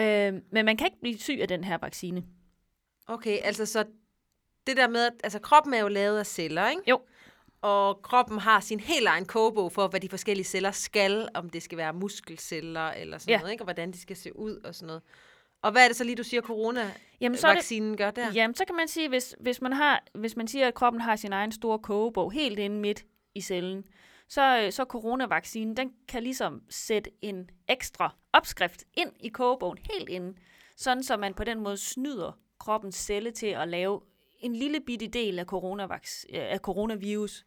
Øhm, 0.00 0.44
men 0.50 0.64
man 0.64 0.76
kan 0.76 0.86
ikke 0.86 1.00
blive 1.00 1.18
syg 1.18 1.38
af 1.40 1.48
den 1.48 1.64
her 1.64 1.78
vaccine. 1.78 2.24
Okay, 3.06 3.38
altså 3.42 3.66
så 3.66 3.84
det 4.66 4.76
der 4.76 4.88
med, 4.88 5.06
at 5.06 5.12
altså, 5.24 5.38
kroppen 5.38 5.74
er 5.74 5.78
jo 5.78 5.88
lavet 5.88 6.18
af 6.18 6.26
celler, 6.26 6.68
ikke? 6.68 6.82
Jo. 6.88 7.00
Og 7.62 8.02
kroppen 8.02 8.38
har 8.38 8.60
sin 8.60 8.80
helt 8.80 9.06
egen 9.06 9.26
kogebog 9.26 9.72
for, 9.72 9.88
hvad 9.88 10.00
de 10.00 10.08
forskellige 10.08 10.44
celler 10.46 10.70
skal, 10.70 11.28
om 11.34 11.50
det 11.50 11.62
skal 11.62 11.78
være 11.78 11.92
muskelceller 11.92 12.88
eller 12.90 13.18
sådan 13.18 13.32
Ja. 13.32 13.38
noget, 13.38 13.52
ikke? 13.52 13.62
Og 13.62 13.66
hvordan 13.66 13.92
de 13.92 14.00
skal 14.00 14.16
se 14.16 14.36
ud 14.36 14.56
og 14.64 14.74
sådan 14.74 14.86
noget. 14.86 15.02
Og 15.62 15.72
hvad 15.72 15.84
er 15.84 15.88
det 15.88 15.96
så 15.96 16.04
lige, 16.04 16.16
du 16.16 16.22
siger, 16.22 16.40
Jamen, 17.20 17.36
så 17.36 17.40
det, 17.40 17.40
corona-vaccinen 17.40 17.96
gør 17.96 18.10
der? 18.10 18.32
Jamen, 18.32 18.54
så 18.54 18.64
kan 18.64 18.76
man 18.76 18.88
sige, 18.88 19.08
hvis, 19.08 19.36
hvis, 19.40 19.60
man 19.60 19.72
har, 19.72 20.04
hvis 20.14 20.36
man 20.36 20.48
siger, 20.48 20.68
at 20.68 20.74
kroppen 20.74 21.00
har 21.00 21.16
sin 21.16 21.32
egen 21.32 21.52
store 21.52 21.78
kogebog 21.78 22.32
helt 22.32 22.58
inde 22.58 22.80
midt 22.80 23.04
i 23.34 23.40
cellen, 23.40 23.84
så, 24.28 24.68
så 24.70 24.84
coronavaccinen, 24.84 25.76
den 25.76 25.92
kan 26.08 26.22
ligesom 26.22 26.62
sætte 26.68 27.10
en 27.22 27.50
ekstra 27.68 28.14
opskrift 28.32 28.84
ind 28.94 29.12
i 29.20 29.28
kogebogen, 29.28 29.78
helt 29.92 30.08
inde, 30.08 30.34
sådan 30.76 31.02
så 31.02 31.16
man 31.16 31.34
på 31.34 31.44
den 31.44 31.60
måde 31.60 31.76
snyder 31.76 32.38
kroppens 32.60 32.96
celle 32.96 33.30
til 33.30 33.46
at 33.46 33.68
lave 33.68 34.00
en 34.40 34.56
lille 34.56 34.80
bitte 34.80 35.06
del 35.06 35.38
af, 35.38 35.44
coronavax, 35.46 36.24
af 36.32 36.58
coronavirus. 36.58 37.44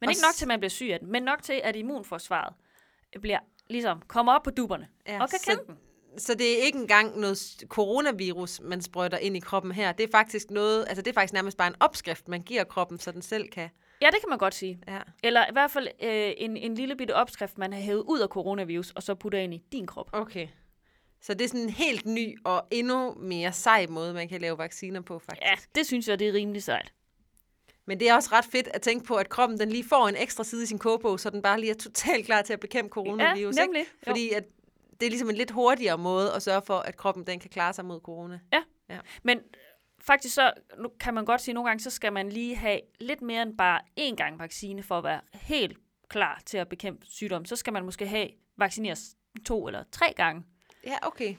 Men 0.00 0.10
ikke 0.10 0.22
nok 0.22 0.34
til, 0.34 0.44
at 0.44 0.48
man 0.48 0.60
bliver 0.60 0.70
syg 0.70 0.90
af 0.92 1.00
den, 1.00 1.12
men 1.12 1.22
nok 1.22 1.42
til, 1.42 1.60
at 1.64 1.76
immunforsvaret 1.76 2.54
bliver 3.20 3.38
ligesom 3.70 4.02
kommer 4.08 4.32
op 4.32 4.42
på 4.42 4.50
duberne 4.50 4.88
Ja, 5.06 5.22
og 5.22 5.30
kan 5.30 5.38
så- 5.38 5.60
den. 5.66 5.76
Så 6.18 6.34
det 6.34 6.58
er 6.60 6.62
ikke 6.62 6.78
engang 6.78 7.18
noget 7.20 7.38
coronavirus, 7.68 8.60
man 8.60 8.82
sprøjter 8.82 9.18
ind 9.18 9.36
i 9.36 9.40
kroppen 9.40 9.72
her. 9.72 9.92
Det 9.92 10.04
er 10.04 10.10
faktisk 10.10 10.50
noget, 10.50 10.84
altså 10.88 11.02
det 11.02 11.10
er 11.10 11.14
faktisk 11.14 11.32
nærmest 11.32 11.56
bare 11.56 11.68
en 11.68 11.74
opskrift, 11.80 12.28
man 12.28 12.42
giver 12.42 12.64
kroppen, 12.64 12.98
så 12.98 13.10
den 13.12 13.22
selv 13.22 13.48
kan. 13.48 13.68
Ja, 14.02 14.06
det 14.06 14.20
kan 14.20 14.28
man 14.28 14.38
godt 14.38 14.54
sige. 14.54 14.80
Ja. 14.88 14.98
Eller 15.22 15.46
i 15.46 15.52
hvert 15.52 15.70
fald 15.70 15.88
øh, 16.02 16.32
en, 16.36 16.56
en 16.56 16.74
lille 16.74 16.96
bitte 16.96 17.14
opskrift, 17.14 17.58
man 17.58 17.72
har 17.72 17.80
hævet 17.80 18.00
ud 18.02 18.20
af 18.20 18.28
coronavirus, 18.28 18.90
og 18.90 19.02
så 19.02 19.14
putter 19.14 19.38
ind 19.38 19.54
i 19.54 19.62
din 19.72 19.86
krop. 19.86 20.10
Okay. 20.12 20.48
Så 21.20 21.34
det 21.34 21.44
er 21.44 21.48
sådan 21.48 21.60
en 21.60 21.70
helt 21.70 22.06
ny 22.06 22.38
og 22.44 22.66
endnu 22.70 23.14
mere 23.14 23.52
sej 23.52 23.86
måde, 23.88 24.14
man 24.14 24.28
kan 24.28 24.40
lave 24.40 24.58
vacciner 24.58 25.00
på, 25.00 25.18
faktisk. 25.18 25.42
Ja, 25.42 25.54
det 25.74 25.86
synes 25.86 26.08
jeg, 26.08 26.18
det 26.18 26.28
er 26.28 26.32
rimelig 26.32 26.62
sejt. 26.62 26.92
Men 27.86 28.00
det 28.00 28.08
er 28.08 28.14
også 28.14 28.28
ret 28.32 28.44
fedt 28.44 28.68
at 28.68 28.82
tænke 28.82 29.06
på, 29.06 29.14
at 29.16 29.28
kroppen 29.28 29.60
den 29.60 29.68
lige 29.68 29.84
får 29.84 30.08
en 30.08 30.16
ekstra 30.16 30.44
side 30.44 30.62
i 30.62 30.66
sin 30.66 30.78
kogebog, 30.78 31.20
så 31.20 31.30
den 31.30 31.42
bare 31.42 31.60
lige 31.60 31.70
er 31.70 31.74
totalt 31.74 32.26
klar 32.26 32.42
til 32.42 32.52
at 32.52 32.60
bekæmpe 32.60 32.88
coronavirus. 32.88 33.56
Ja, 33.56 33.64
nemlig. 33.64 33.80
Ikke? 33.80 33.92
Fordi 34.02 34.30
at 34.30 34.44
det 35.00 35.06
er 35.06 35.10
ligesom 35.10 35.30
en 35.30 35.36
lidt 35.36 35.50
hurtigere 35.50 35.98
måde 35.98 36.32
at 36.32 36.42
sørge 36.42 36.62
for, 36.66 36.78
at 36.78 36.96
kroppen 36.96 37.26
den 37.26 37.40
kan 37.40 37.50
klare 37.50 37.72
sig 37.72 37.84
mod 37.84 38.00
corona. 38.00 38.40
Men 39.22 39.40
faktisk 40.00 40.34
så 40.34 40.52
nu 40.78 40.90
kan 41.00 41.14
man 41.14 41.24
godt 41.24 41.40
sige, 41.40 41.52
at 41.52 41.54
nogle 41.54 41.70
gange, 41.70 41.82
så 41.82 41.90
skal 41.90 42.12
man 42.12 42.28
lige 42.28 42.56
have 42.56 42.80
lidt 43.00 43.22
mere 43.22 43.42
end 43.42 43.56
bare 43.58 43.80
én 44.00 44.14
gang 44.14 44.38
vaccine, 44.38 44.82
for 44.82 44.98
at 44.98 45.04
være 45.04 45.20
helt 45.32 45.78
klar 46.08 46.42
til 46.46 46.58
at 46.58 46.68
bekæmpe 46.68 47.06
sygdom. 47.06 47.44
Så 47.44 47.56
skal 47.56 47.72
man 47.72 47.84
måske 47.84 48.06
have 48.06 48.28
vaccineres 48.56 49.16
to 49.46 49.66
eller 49.66 49.84
tre 49.92 50.06
gange. 50.16 50.42
Ja, 50.86 50.96
okay. 51.02 51.34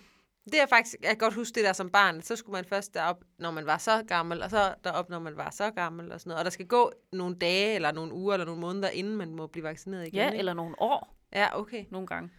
Det 0.45 0.61
er 0.61 0.65
faktisk, 0.65 0.95
jeg 1.01 1.09
kan 1.09 1.17
godt 1.17 1.33
huske 1.33 1.55
det 1.55 1.63
der 1.63 1.73
som 1.73 1.89
barn, 1.89 2.21
så 2.21 2.35
skulle 2.35 2.53
man 2.53 2.65
først 2.65 2.93
derop, 2.93 3.23
når 3.39 3.51
man 3.51 3.65
var 3.65 3.77
så 3.77 4.03
gammel, 4.07 4.41
og 4.43 4.49
så 4.49 4.73
derop, 4.83 5.09
når 5.09 5.19
man 5.19 5.37
var 5.37 5.49
så 5.49 5.71
gammel 5.71 6.11
og 6.11 6.19
sådan 6.19 6.29
noget. 6.29 6.39
Og 6.39 6.45
der 6.45 6.51
skal 6.51 6.67
gå 6.67 6.91
nogle 7.11 7.35
dage, 7.35 7.75
eller 7.75 7.91
nogle 7.91 8.13
uger, 8.13 8.33
eller 8.33 8.45
nogle 8.45 8.61
måneder, 8.61 8.89
inden 8.89 9.15
man 9.15 9.35
må 9.35 9.47
blive 9.47 9.63
vaccineret 9.63 10.07
igen. 10.07 10.15
Ja, 10.15 10.25
ikke? 10.25 10.37
eller 10.37 10.53
nogle 10.53 10.75
år 10.81 11.15
Ja, 11.33 11.59
okay. 11.59 11.85
nogle 11.89 12.07
gange. 12.07 12.29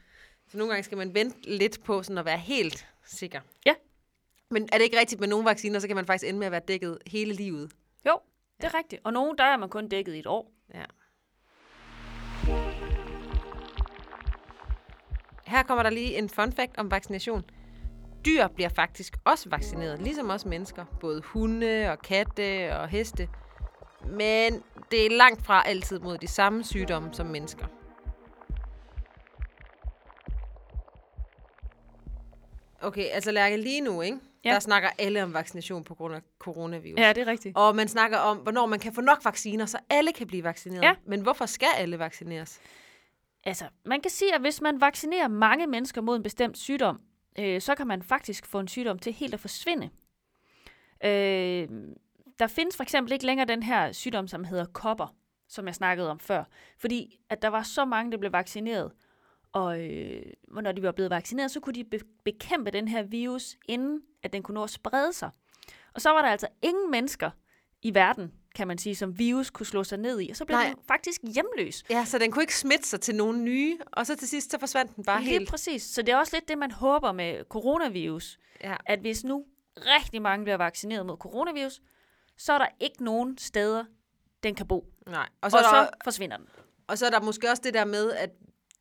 Så 0.49 0.59
nogle 0.59 0.73
gange 0.73 0.85
skal 0.85 0.99
man 0.99 1.15
vente 1.15 1.51
lidt 1.51 1.85
på 1.85 2.03
sådan 2.03 2.19
at 2.19 2.25
være 2.25 2.39
helt 2.39 2.87
sikker. 3.05 3.41
Ja. 3.67 3.75
Men 4.51 4.69
er 4.73 4.79
det 4.79 4.85
ikke 4.85 4.99
rigtigt 4.99 5.21
med 5.21 5.29
nogle 5.29 5.45
vacciner, 5.45 5.79
så 5.79 5.87
kan 5.87 5.97
man 5.97 6.07
faktisk 6.07 6.29
ende 6.29 6.39
med 6.39 6.47
at 6.47 6.53
være 6.53 6.63
dækket 6.69 6.99
hele 7.07 7.33
livet? 7.33 7.73
Jo, 8.07 8.19
det 8.57 8.65
er 8.65 8.75
rigtigt. 8.75 9.03
Og 9.05 9.13
nogle, 9.13 9.37
der 9.37 9.45
er 9.45 9.57
man 9.57 9.69
kun 9.69 9.89
dækket 9.89 10.15
i 10.15 10.19
et 10.19 10.27
år. 10.27 10.53
Ja. 10.75 10.85
Her 15.47 15.63
kommer 15.63 15.83
der 15.83 15.91
lige 15.91 16.19
en 16.19 16.29
fun 16.29 16.53
fact 16.53 16.79
om 16.79 16.91
vaccination. 16.91 17.51
Dyr 18.27 18.47
bliver 18.49 18.69
faktisk 18.69 19.17
også 19.25 19.49
vaccineret, 19.49 20.03
ligesom 20.03 20.31
os 20.31 20.45
mennesker. 20.45 20.85
Både 21.01 21.23
hunde 21.25 21.91
og 21.91 21.99
katte 21.99 22.77
og 22.77 22.89
heste. 22.89 23.29
Men 24.05 24.63
det 24.91 25.07
er 25.07 25.11
langt 25.11 25.43
fra 25.43 25.63
altid 25.67 25.99
mod 25.99 26.19
de 26.19 26.27
samme 26.27 26.65
sygdomme 26.65 27.15
som 27.15 27.27
mennesker. 27.27 27.67
Okay, 32.81 33.05
altså 33.05 33.31
Lærke, 33.31 33.57
lige 33.57 33.81
nu, 33.81 34.03
ikke? 34.03 34.19
Ja. 34.45 34.51
Der 34.51 34.61
snakker 34.61 34.89
alle 34.99 35.23
om 35.23 35.35
vaccination 35.35 35.85
på 35.85 35.95
grund 35.95 36.15
af 36.15 36.21
coronavirus. 36.39 37.01
Ja, 37.01 37.13
det 37.13 37.21
er 37.21 37.27
rigtigt. 37.27 37.57
Og 37.57 37.77
man 37.77 37.89
snakker 37.89 38.19
om, 38.19 38.37
hvornår 38.37 38.67
man 38.67 38.79
kan 38.79 38.93
få 38.93 39.01
nok 39.01 39.25
vacciner, 39.25 39.67
så 39.67 39.79
alle 39.91 40.13
kan 40.13 40.27
blive 40.27 40.45
vaccineret. 40.45 40.83
Ja. 40.83 40.95
Men 41.07 41.21
hvorfor 41.21 41.47
skal 41.47 41.69
alle 41.77 41.99
vaccineres? 41.99 42.61
Altså, 43.45 43.65
man 43.85 44.01
kan 44.01 44.11
sige, 44.11 44.35
at 44.35 44.41
hvis 44.41 44.61
man 44.61 44.81
vaccinerer 44.81 45.29
mange 45.29 45.67
mennesker 45.67 46.01
mod 46.01 46.17
en 46.17 46.23
bestemt 46.23 46.59
sygdom, 46.59 47.01
øh, 47.39 47.61
så 47.61 47.75
kan 47.75 47.87
man 47.87 48.03
faktisk 48.03 48.47
få 48.47 48.61
en 48.61 48.69
sygdom 48.69 48.99
til 48.99 49.13
helt 49.13 49.35
at 49.35 49.41
forsvinde. 49.41 49.91
Øh, 51.05 51.69
der 52.39 52.47
findes 52.47 52.77
for 52.77 52.83
eksempel 52.83 53.13
ikke 53.13 53.27
længere 53.27 53.47
den 53.47 53.63
her 53.63 53.93
sygdom, 53.93 54.29
som 54.29 54.45
hedder 54.45 54.65
kopper, 54.65 55.15
som 55.49 55.67
jeg 55.67 55.75
snakkede 55.75 56.11
om 56.11 56.19
før. 56.19 56.45
Fordi 56.79 57.21
at 57.31 57.43
der 57.43 57.49
var 57.49 57.63
så 57.63 57.85
mange, 57.85 58.13
der 58.13 58.19
blev 58.19 58.33
vaccineret, 58.33 58.93
og 59.53 59.81
øh, 59.81 60.23
når 60.49 60.73
de 60.73 60.83
var 60.83 60.93
blevet 60.93 61.11
vaccineret, 61.11 61.51
så 61.51 61.61
kunne 61.61 61.75
de 61.75 61.85
be- 61.85 62.23
bekæmpe 62.25 62.71
den 62.71 62.89
her 62.89 63.03
virus, 63.03 63.57
inden 63.69 64.03
at 64.23 64.33
den 64.33 64.43
kunne 64.43 64.55
nå 64.55 64.65
at 64.65 64.71
sprede 64.71 65.13
sig. 65.13 65.31
Og 65.95 66.01
så 66.01 66.11
var 66.11 66.23
der 66.23 66.29
altså 66.29 66.49
ingen 66.63 66.91
mennesker 66.91 67.31
i 67.83 67.95
verden, 67.95 68.33
kan 68.57 68.69
man 68.69 68.79
sige, 68.79 68.95
som 68.97 69.19
virus 69.19 69.51
kunne 69.51 69.67
slå 69.67 69.85
sig 69.85 69.99
ned 69.99 70.21
i, 70.21 70.31
og 70.31 70.37
så 70.37 70.45
blev 70.45 70.57
Nej. 70.59 70.67
den 70.67 70.77
faktisk 70.89 71.21
hjemløs. 71.35 71.85
Ja, 71.91 72.05
så 72.05 72.19
den 72.19 72.31
kunne 72.33 72.43
ikke 72.43 72.57
smitte 72.57 72.89
sig 72.89 73.01
til 73.01 73.15
nogen 73.15 73.45
nye, 73.45 73.79
og 73.93 74.07
så 74.07 74.17
til 74.17 74.29
sidst, 74.29 74.51
så 74.51 74.59
forsvandt 74.59 74.97
den 74.97 75.05
bare 75.05 75.21
Lige 75.21 75.31
helt. 75.31 75.51
præcis. 75.51 75.83
Så 75.83 76.03
det 76.03 76.09
er 76.13 76.17
også 76.17 76.37
lidt 76.37 76.49
det, 76.49 76.59
man 76.59 76.71
håber 76.71 77.13
med 77.13 77.45
coronavirus, 77.49 78.39
Ja. 78.65 78.77
at 78.87 78.99
hvis 79.01 79.25
nu 79.25 79.45
rigtig 79.77 80.23
mange 80.23 80.45
bliver 80.45 80.57
vaccineret 80.57 81.07
mod 81.07 81.17
coronavirus, 81.17 81.81
så 82.39 82.53
er 82.53 82.59
der 82.59 82.67
ikke 82.81 83.05
nogen 83.05 83.39
steder, 83.39 83.85
den 84.43 84.55
kan 84.55 84.67
bo. 84.69 84.87
Nej. 85.07 85.17
Og 85.23 85.29
Og 85.41 85.51
så, 85.51 85.59
så, 85.59 85.67
er 85.67 85.81
der, 85.81 85.85
så 85.85 85.91
forsvinder 86.05 86.37
den. 86.37 86.47
og 86.87 86.99
så 86.99 87.07
er 87.07 87.11
der 87.11 87.21
måske 87.21 87.51
også 87.51 87.63
det 87.65 87.75
der 87.75 87.85
med, 87.85 88.13
at 88.13 88.31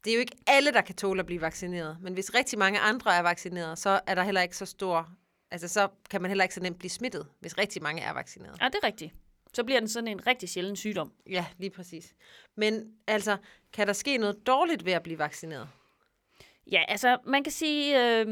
det 0.03 0.11
er 0.11 0.15
jo 0.15 0.19
ikke 0.19 0.35
alle, 0.47 0.71
der 0.71 0.81
kan 0.81 0.95
tåle 0.95 1.19
at 1.19 1.25
blive 1.25 1.41
vaccineret. 1.41 1.97
Men 2.01 2.13
hvis 2.13 2.33
rigtig 2.35 2.59
mange 2.59 2.79
andre 2.79 3.15
er 3.15 3.21
vaccineret, 3.21 3.79
så 3.79 3.99
er 4.07 4.15
der 4.15 4.23
heller 4.23 4.41
ikke 4.41 4.57
så 4.57 4.65
stor... 4.65 5.09
Altså, 5.51 5.67
så 5.67 5.87
kan 6.09 6.21
man 6.21 6.29
heller 6.31 6.43
ikke 6.43 6.55
så 6.55 6.61
nemt 6.61 6.79
blive 6.79 6.89
smittet, 6.89 7.27
hvis 7.39 7.57
rigtig 7.57 7.83
mange 7.83 8.01
er 8.01 8.13
vaccineret. 8.13 8.57
Ja, 8.61 8.65
det 8.65 8.75
er 8.83 8.87
rigtigt. 8.87 9.13
Så 9.55 9.63
bliver 9.63 9.79
den 9.79 9.89
sådan 9.89 10.07
en 10.07 10.27
rigtig 10.27 10.49
sjælden 10.49 10.75
sygdom. 10.75 11.11
Ja, 11.29 11.45
lige 11.57 11.69
præcis. 11.69 12.13
Men 12.55 12.91
altså, 13.07 13.37
kan 13.73 13.87
der 13.87 13.93
ske 13.93 14.17
noget 14.17 14.47
dårligt 14.47 14.85
ved 14.85 14.93
at 14.93 15.03
blive 15.03 15.19
vaccineret? 15.19 15.67
Ja, 16.71 16.83
altså 16.87 17.17
man 17.25 17.43
kan 17.43 17.51
sige, 17.51 18.09
øh, 18.19 18.27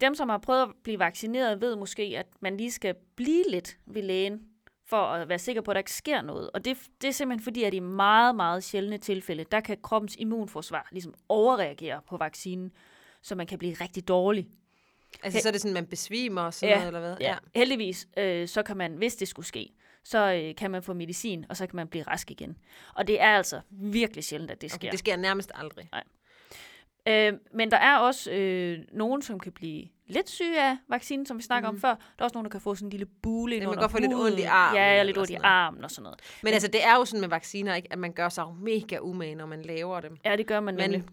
dem 0.00 0.14
som 0.14 0.28
har 0.28 0.38
prøvet 0.38 0.62
at 0.62 0.68
blive 0.84 0.98
vaccineret, 0.98 1.60
ved 1.60 1.76
måske, 1.76 2.02
at 2.18 2.26
man 2.40 2.56
lige 2.56 2.72
skal 2.72 2.94
blive 3.16 3.44
lidt 3.50 3.76
ved 3.86 4.02
lægen, 4.02 4.40
for 4.86 4.96
at 4.96 5.28
være 5.28 5.38
sikker 5.38 5.62
på, 5.62 5.70
at 5.70 5.74
der 5.74 5.78
ikke 5.80 5.92
sker 5.92 6.22
noget. 6.22 6.50
Og 6.50 6.64
det, 6.64 6.78
det 7.00 7.08
er 7.08 7.12
simpelthen 7.12 7.44
fordi, 7.44 7.62
at 7.62 7.74
i 7.74 7.80
meget, 7.80 8.34
meget 8.36 8.64
sjældne 8.64 8.98
tilfælde, 8.98 9.44
der 9.52 9.60
kan 9.60 9.76
kroppens 9.82 10.16
immunforsvar 10.18 10.88
ligesom 10.92 11.14
overreagere 11.28 12.00
på 12.08 12.16
vaccinen, 12.16 12.72
så 13.22 13.34
man 13.34 13.46
kan 13.46 13.58
blive 13.58 13.74
rigtig 13.80 14.08
dårlig. 14.08 14.48
Altså, 15.22 15.38
He- 15.38 15.42
så 15.42 15.48
er 15.48 15.52
det 15.52 15.60
sådan, 15.60 15.74
man 15.74 15.86
besvimer 15.86 16.42
og 16.42 16.54
sådan 16.54 16.68
Ja, 16.70 16.74
noget, 16.76 16.86
eller 16.86 17.00
hvad? 17.00 17.16
Ja. 17.20 17.36
Heldigvis, 17.54 18.08
øh, 18.16 18.48
så 18.48 18.62
kan 18.62 18.76
man, 18.76 18.94
hvis 18.96 19.16
det 19.16 19.28
skulle 19.28 19.46
ske, 19.46 19.72
så 20.04 20.32
øh, 20.32 20.54
kan 20.54 20.70
man 20.70 20.82
få 20.82 20.94
medicin, 20.94 21.44
og 21.48 21.56
så 21.56 21.66
kan 21.66 21.76
man 21.76 21.88
blive 21.88 22.04
rask 22.04 22.30
igen. 22.30 22.56
Og 22.94 23.06
det 23.06 23.20
er 23.20 23.36
altså 23.36 23.60
virkelig 23.70 24.24
sjældent, 24.24 24.50
at 24.50 24.62
det 24.62 24.70
sker. 24.70 24.78
Okay, 24.78 24.90
det 24.90 24.98
sker 24.98 25.16
nærmest 25.16 25.52
aldrig. 25.54 25.88
Øh, 27.08 27.32
men 27.54 27.70
der 27.70 27.76
er 27.76 27.96
også 27.96 28.30
øh, 28.30 28.78
nogen, 28.92 29.22
som 29.22 29.40
kan 29.40 29.52
blive 29.52 29.84
lidt 30.06 30.30
syge 30.30 30.62
af 30.62 30.76
vaccinen, 30.88 31.26
som 31.26 31.38
vi 31.38 31.42
snakker 31.42 31.70
mm. 31.70 31.76
om 31.76 31.80
før. 31.80 31.88
Der 31.88 31.94
er 32.18 32.24
også 32.24 32.34
nogen, 32.34 32.44
der 32.44 32.50
kan 32.50 32.60
få 32.60 32.74
sådan 32.74 32.86
en 32.86 32.90
lille 32.90 33.06
bule 33.22 33.54
ind 33.54 33.62
Ja, 33.62 33.68
man 33.68 33.74
kan 33.74 33.80
godt 33.80 33.92
få 33.92 33.98
lidt 33.98 34.14
ondt 34.14 34.38
i 34.38 34.42
armen 34.42 34.76
Ja, 34.76 34.90
eller 34.90 35.02
lidt 35.02 35.18
ondt 35.18 35.30
i 35.30 35.34
armen 35.42 35.84
og 35.84 35.90
sådan 35.90 36.02
noget. 36.02 36.20
Men 36.42 36.52
altså, 36.52 36.68
det 36.68 36.84
er 36.84 36.96
jo 36.96 37.04
sådan 37.04 37.20
med 37.20 37.28
vacciner, 37.28 37.74
ikke? 37.74 37.92
at 37.92 37.98
man 37.98 38.12
gør 38.12 38.28
sig 38.28 38.44
mega 38.60 38.98
umage, 38.98 39.34
når 39.34 39.46
man 39.46 39.62
laver 39.62 40.00
dem. 40.00 40.16
Ja, 40.24 40.36
det 40.36 40.46
gør 40.46 40.60
man 40.60 40.76
Men 40.76 40.90
nemlig. 40.90 41.08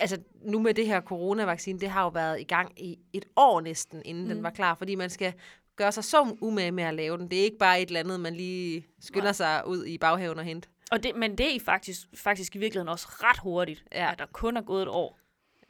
altså, 0.00 0.18
nu 0.44 0.58
med 0.58 0.74
det 0.74 0.86
her 0.86 1.00
coronavaccine, 1.00 1.80
det 1.80 1.90
har 1.90 2.02
jo 2.02 2.08
været 2.08 2.40
i 2.40 2.44
gang 2.44 2.82
i 2.82 2.98
et 3.12 3.24
år 3.36 3.60
næsten, 3.60 4.02
inden 4.04 4.24
mm. 4.24 4.28
den 4.28 4.42
var 4.42 4.50
klar, 4.50 4.74
fordi 4.74 4.94
man 4.94 5.10
skal 5.10 5.32
gøre 5.76 5.92
sig 5.92 6.04
så 6.04 6.36
umage 6.40 6.72
med 6.72 6.84
at 6.84 6.94
lave 6.94 7.18
den. 7.18 7.30
Det 7.30 7.38
er 7.40 7.44
ikke 7.44 7.58
bare 7.58 7.80
et 7.82 7.86
eller 7.86 8.00
andet, 8.00 8.20
man 8.20 8.34
lige 8.34 8.86
skynder 9.00 9.24
Nej. 9.24 9.32
sig 9.32 9.62
ud 9.66 9.84
i 9.86 9.98
baghaven 9.98 10.38
og 10.38 10.44
hente. 10.44 10.68
Og 10.90 11.02
det, 11.02 11.16
men 11.16 11.38
det 11.38 11.56
er 11.56 11.60
faktisk, 11.60 12.00
faktisk 12.14 12.56
i 12.56 12.58
virkeligheden 12.58 12.88
også 12.88 13.06
ret 13.10 13.38
hurtigt, 13.38 13.84
Ja. 13.92 14.12
at 14.12 14.18
der 14.18 14.26
kun 14.26 14.56
er 14.56 14.62
gået 14.62 14.82
et 14.82 14.88
år. 14.88 15.18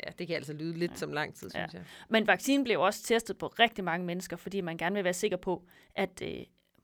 Ja, 0.06 0.10
det 0.18 0.26
kan 0.26 0.36
altså 0.36 0.52
lyde 0.52 0.78
lidt 0.78 0.90
ja. 0.90 0.96
som 0.96 1.12
lang 1.12 1.34
tid, 1.34 1.50
synes 1.50 1.72
Ja. 1.74 1.78
jeg. 1.78 1.86
Men 2.08 2.26
vaccinen 2.26 2.64
blev 2.64 2.80
også 2.80 3.02
testet 3.02 3.38
på 3.38 3.46
rigtig 3.46 3.84
mange 3.84 4.06
mennesker, 4.06 4.36
fordi 4.36 4.60
man 4.60 4.76
gerne 4.76 4.94
vil 4.94 5.04
være 5.04 5.14
sikker 5.14 5.36
på, 5.36 5.64
at 5.94 6.22
øh, 6.22 6.30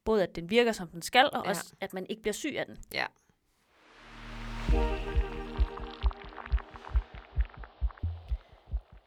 både 0.05 0.23
at 0.23 0.37
den 0.37 0.51
virker, 0.51 0.73
som 0.73 0.89
den 0.89 1.03
skal, 1.03 1.31
og 1.33 1.43
ja. 1.45 1.51
også 1.51 1.73
at 1.81 1.95
man 1.95 2.07
ikke 2.11 2.23
bliver 2.23 2.33
syg 2.35 2.55
af 2.59 2.67
den. 2.67 2.77
Ja. 2.95 3.07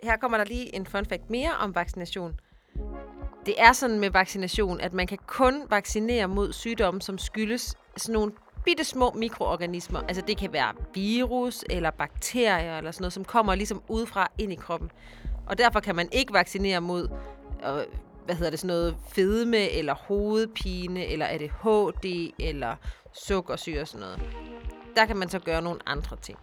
Her 0.03 0.17
kommer 0.17 0.37
der 0.37 0.45
lige 0.45 0.75
en 0.75 0.85
fun 0.85 1.05
fact 1.05 1.29
mere 1.29 1.55
om 1.59 1.75
vaccination. 1.75 2.39
Det 3.49 3.61
er 3.61 3.73
sådan 3.73 3.99
med 3.99 4.09
vaccination, 4.09 4.81
at 4.81 4.93
man 4.93 5.07
kan 5.07 5.17
kun 5.27 5.63
vaccinere 5.69 6.27
mod 6.27 6.53
sygdomme, 6.53 7.01
som 7.01 7.17
skyldes 7.17 7.75
sådan 7.97 8.13
nogle 8.13 8.31
bitte 8.65 8.83
små 8.83 9.11
mikroorganismer. 9.11 9.99
Altså 9.99 10.23
det 10.27 10.37
kan 10.37 10.53
være 10.53 10.73
virus 10.93 11.63
eller 11.69 11.91
bakterier 11.91 12.77
eller 12.77 12.91
sådan 12.91 13.03
noget, 13.03 13.13
som 13.13 13.25
kommer 13.25 13.55
ligesom 13.55 13.81
udefra 13.87 14.31
ind 14.37 14.51
i 14.51 14.55
kroppen. 14.55 14.91
Og 15.47 15.57
derfor 15.57 15.79
kan 15.79 15.95
man 15.95 16.09
ikke 16.11 16.33
vaccinere 16.33 16.81
mod, 16.81 17.09
øh, 17.67 17.83
hvad 18.25 18.35
hedder 18.35 18.49
det, 18.49 18.59
sådan 18.59 18.67
noget 18.67 18.97
fedme 19.11 19.69
eller 19.69 19.93
hovedpine 19.93 21.05
eller 21.05 21.25
ADHD 21.25 22.31
eller 22.39 22.75
sukkersyge 23.13 23.81
og 23.81 23.87
sådan 23.87 24.01
noget. 24.01 24.21
Der 24.95 25.05
kan 25.05 25.17
man 25.17 25.29
så 25.29 25.39
gøre 25.39 25.61
nogle 25.61 25.79
andre 25.85 26.17
ting. 26.21 26.39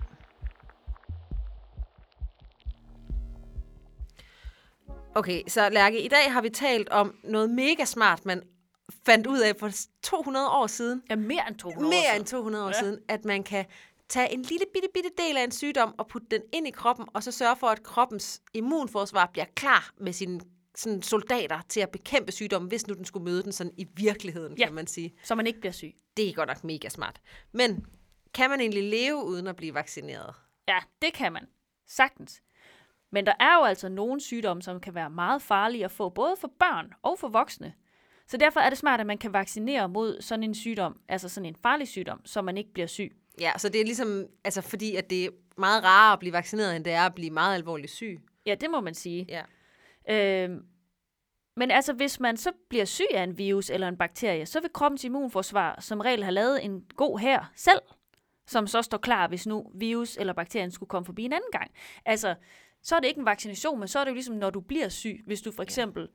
Okay, 5.16 5.42
så 5.49 5.68
Lærke, 5.70 6.02
i 6.04 6.08
dag 6.08 6.32
har 6.32 6.40
vi 6.42 6.49
talt 6.50 6.88
om 6.88 7.14
noget 7.25 7.50
mega 7.50 7.85
smart, 7.85 8.25
man 8.26 8.42
fandt 9.06 9.26
ud 9.26 9.38
af 9.40 9.56
for 9.61 9.70
200 10.02 10.49
år 10.49 10.66
siden. 10.66 11.02
Ja, 11.11 11.16
mere 11.16 11.49
end 11.49 11.56
200 11.58 11.87
år 11.87 11.90
Mere 11.90 12.02
siden. 12.02 12.20
end 12.20 12.26
200 12.26 12.64
år 12.64 12.68
Ja. 12.68 12.78
siden, 12.80 12.99
at 13.08 13.25
man 13.25 13.42
kan 13.44 13.64
tage 14.08 14.32
en 14.32 14.42
lille 14.42 14.64
bitte, 14.75 14.88
bitte 14.94 15.11
del 15.18 15.37
af 15.37 15.44
en 15.44 15.50
sygdom 15.50 15.94
og 15.99 16.08
putte 16.08 16.26
den 16.30 16.42
ind 16.52 16.68
i 16.68 16.70
kroppen, 16.70 17.06
og 17.14 17.23
så 17.23 17.32
sørge 17.32 17.56
for, 17.56 17.66
at 17.66 17.82
kroppens 17.82 18.42
immunforsvar 18.54 19.26
bliver 19.32 19.44
klar 19.54 19.90
med 20.00 20.12
sine 20.12 20.40
sådan 20.75 21.02
soldater 21.02 21.61
til 21.68 21.80
at 21.80 21.90
bekæmpe 21.90 22.32
sygdommen, 22.32 22.68
hvis 22.68 22.87
nu 22.87 22.94
den 22.94 23.04
skulle 23.04 23.25
møde 23.25 23.42
den 23.42 23.52
sådan 23.52 23.73
i 23.76 23.87
virkeligheden, 23.96 24.58
Ja. 24.58 24.64
kan 24.64 24.75
man 24.75 24.87
sige. 24.87 25.14
Så 25.25 25.35
man 25.35 25.46
ikke 25.46 25.61
bliver 25.61 25.73
syg. 25.73 25.94
Det 26.16 26.28
er 26.28 26.32
godt 26.32 26.49
nok 26.49 26.64
mega 26.64 26.88
smart. 26.88 27.20
Men 27.52 27.87
kan 28.35 28.50
man 28.50 28.61
egentlig 28.61 28.90
leve 28.90 29.25
uden 29.25 29.46
at 29.46 29.56
blive 29.56 29.75
vaccineret? 29.75 30.35
Ja, 30.68 30.78
det 31.02 31.12
kan 31.12 31.32
man. 31.32 31.46
Sagtens. 31.88 32.40
Men 33.16 33.26
der 33.26 33.32
er 33.40 33.54
jo 33.58 33.64
altså 33.64 33.88
nogle 33.88 34.20
sygdomme, 34.20 34.62
som 34.62 34.80
kan 34.80 34.94
være 34.94 35.11
meget 35.11 35.42
farlige 35.42 35.85
at 35.85 35.90
få, 35.90 36.08
både 36.08 36.35
for 36.40 36.50
børn 36.58 36.92
og 37.02 37.18
for 37.18 37.28
voksne. 37.28 37.73
Så 38.26 38.37
derfor 38.37 38.61
er 38.61 38.68
det 38.68 38.78
smart, 38.78 39.00
at 39.00 39.06
man 39.06 39.18
kan 39.18 39.32
vaccinere 39.32 39.88
mod 39.88 40.20
sådan 40.20 40.42
en 40.42 40.54
sygdom, 40.54 41.00
altså 41.08 41.28
sådan 41.28 41.46
en 41.46 41.56
farlig 41.62 41.88
sygdom, 41.88 42.20
så 42.25 42.42
man 42.42 42.56
ikke 42.56 42.73
bliver 42.73 42.87
syg. 42.87 43.16
Ja, 43.40 43.52
så 43.56 43.68
det 43.68 43.80
er 43.80 43.85
ligesom, 43.85 44.26
altså 44.44 44.61
fordi 44.61 44.96
at 44.96 45.11
det 45.11 45.25
er 45.25 45.30
meget 45.58 45.85
rarere 45.85 46.12
at 46.12 46.18
blive 46.18 46.32
vaccineret, 46.32 46.76
end 46.76 46.85
det 46.85 46.92
er 46.92 47.06
at 47.06 47.14
blive 47.14 47.30
meget 47.30 47.54
alvorligt 47.54 47.92
syg. 47.92 48.20
Ja, 48.46 48.54
det 48.54 48.70
må 48.70 48.80
man 48.80 48.94
sige. 48.94 49.26
Ja. 49.28 50.44
Øhm, 50.44 50.62
men 51.56 51.70
altså, 51.70 51.92
hvis 51.92 52.20
man 52.20 52.37
så 52.37 52.52
bliver 52.68 52.85
syg 52.85 53.06
af 53.14 53.23
en 53.23 53.38
virus 53.38 53.70
eller 53.70 53.88
en 53.88 53.96
bakterie, 53.96 54.46
så 54.46 54.61
vil 54.61 54.70
kroppens 54.73 55.04
immunforsvar 55.04 55.80
som 55.80 56.00
regel 56.00 56.23
have 56.23 56.35
lavet 56.35 56.64
en 56.64 56.80
god 56.96 57.18
her 57.18 57.52
selv, 57.54 57.80
som 58.46 58.66
så 58.66 58.82
står 58.82 58.99
klar, 58.99 59.28
hvis 59.28 59.46
nu 59.46 59.70
virus 59.75 60.16
eller 60.16 60.32
bakterien 60.32 60.70
skulle 60.70 60.88
komme 60.88 61.06
forbi 61.06 61.23
en 61.23 61.32
anden 61.32 61.50
gang. 61.52 61.70
Altså, 62.04 62.35
så 62.83 62.97
er 62.97 63.00
det 63.00 63.09
ikke 63.09 63.18
en 63.21 63.26
vaccination, 63.26 63.78
men 63.78 63.88
så 63.88 63.99
er 63.99 64.04
det 64.04 64.11
jo 64.11 64.14
ligesom, 64.14 64.35
når 64.35 64.50
du 64.50 64.61
bliver 64.61 64.88
syg. 64.88 65.21
Hvis 65.26 65.40
du 65.42 65.52
for 65.52 65.62
eksempel 65.62 66.09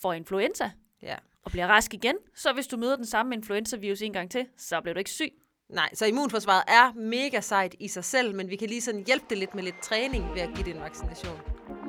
får 0.00 0.12
influenza 0.12 0.70
Ja. 1.02 1.16
og 1.44 1.50
bliver 1.50 1.66
rask 1.66 1.94
igen, 1.94 2.16
så 2.36 2.52
hvis 2.52 2.66
du 2.66 2.76
møder 2.76 2.96
den 2.96 3.06
samme 3.06 3.34
influenza-virus 3.34 4.02
en 4.02 4.12
gang 4.12 4.30
til, 4.30 4.46
så 4.56 4.80
bliver 4.80 4.94
du 4.94 4.98
ikke 4.98 5.10
syg. 5.10 5.32
Nej, 5.68 5.94
så 5.94 6.06
immunforsvaret 6.06 6.62
er 6.68 6.92
mega 6.94 7.40
sejt 7.40 7.74
i 7.80 7.88
sig 7.88 8.04
selv, 8.04 8.34
men 8.34 8.50
vi 8.50 8.56
kan 8.56 8.68
lige 8.68 8.80
sådan 8.80 9.04
hjælpe 9.06 9.26
det 9.30 9.38
lidt 9.38 9.54
med 9.54 9.62
lidt 9.62 9.82
træning 9.82 10.34
ved 10.34 10.40
at 10.40 10.48
give 10.54 10.64
det 10.64 10.74
en 10.74 10.80
vaccination. 10.80 11.40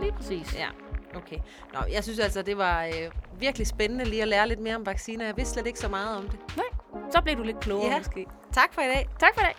Lige 0.02 0.12
præcis. 0.12 0.56
Ja, 0.56 0.70
okay. 1.16 1.38
Nå, 1.74 1.80
jeg 1.92 2.04
synes 2.04 2.20
altså, 2.20 2.42
det 2.42 2.58
var 2.58 2.86
øh, 2.86 3.12
virkelig 3.40 3.68
spændende 3.68 4.06
lige 4.06 4.22
at 4.22 4.28
lære 4.28 4.48
lidt 4.48 4.60
mere 4.60 4.76
om 4.76 4.86
vacciner. 4.86 5.26
Jeg 5.26 5.38
vidste 5.38 5.54
slet 5.54 5.68
ikke 5.68 5.80
så 5.80 5.88
meget 5.90 6.18
om 6.18 6.30
det. 6.30 6.40
Så 7.12 7.22
bliver 7.22 7.36
du 7.38 7.44
lidt 7.44 7.60
klogere 7.60 7.92
Ja. 7.92 7.98
måske. 7.98 8.26
Tak 8.54 8.74
for 8.74 8.82
i 8.82 8.88
dag. 8.88 9.08
Tak 9.20 9.34
for 9.36 9.42
i 9.42 9.46
dag. 9.46 9.56